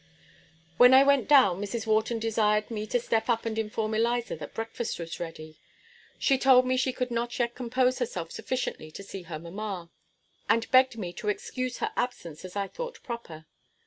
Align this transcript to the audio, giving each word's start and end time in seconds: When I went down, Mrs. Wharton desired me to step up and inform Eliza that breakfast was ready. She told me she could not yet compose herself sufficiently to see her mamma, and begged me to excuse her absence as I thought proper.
When 0.77 0.95
I 0.95 1.03
went 1.03 1.27
down, 1.29 1.61
Mrs. 1.61 1.85
Wharton 1.85 2.17
desired 2.17 2.71
me 2.71 2.87
to 2.87 2.99
step 2.99 3.29
up 3.29 3.45
and 3.45 3.55
inform 3.59 3.93
Eliza 3.93 4.35
that 4.37 4.55
breakfast 4.55 4.97
was 4.97 5.19
ready. 5.19 5.59
She 6.17 6.39
told 6.39 6.65
me 6.65 6.75
she 6.75 6.91
could 6.91 7.11
not 7.11 7.37
yet 7.37 7.53
compose 7.53 7.99
herself 7.99 8.31
sufficiently 8.31 8.89
to 8.89 9.03
see 9.03 9.21
her 9.21 9.37
mamma, 9.37 9.91
and 10.49 10.71
begged 10.71 10.97
me 10.97 11.13
to 11.13 11.29
excuse 11.29 11.77
her 11.77 11.91
absence 11.95 12.43
as 12.43 12.55
I 12.55 12.67
thought 12.67 13.03
proper. 13.03 13.45